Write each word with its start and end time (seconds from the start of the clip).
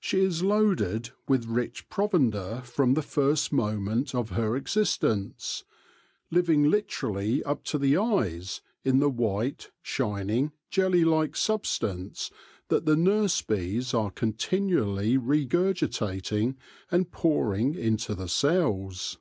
She 0.00 0.18
is 0.20 0.42
loaded 0.42 1.10
with 1.28 1.46
rich 1.46 1.88
provender 1.88 2.60
from 2.64 2.94
the 2.94 3.02
first 3.02 3.52
moment 3.52 4.12
of 4.12 4.30
her 4.30 4.56
existence, 4.56 5.62
living 6.28 6.68
literally 6.68 7.40
up 7.44 7.62
to 7.66 7.78
the 7.78 7.96
eyes 7.96 8.62
in 8.82 8.98
the 8.98 9.08
white, 9.08 9.70
shining, 9.80 10.50
jelly 10.70 11.04
like 11.04 11.36
substance 11.36 12.32
that 12.66 12.84
the 12.84 12.96
nurse 12.96 13.42
bees 13.42 13.94
are 13.94 14.10
continually 14.10 15.16
regurgitating 15.16 16.56
and 16.90 17.12
pour 17.12 17.54
ing 17.54 17.76
into 17.76 18.16
the 18.16 18.26
cells. 18.28 19.18